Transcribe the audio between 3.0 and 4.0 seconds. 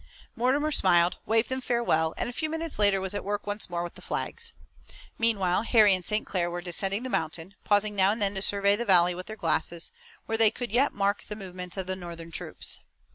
at work once more with